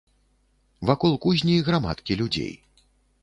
[0.91, 2.53] Вакол кузні грамадкі людзей.